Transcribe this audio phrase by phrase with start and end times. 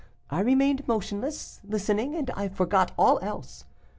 [0.31, 3.65] I remained motionless, listening, and I forgot all else.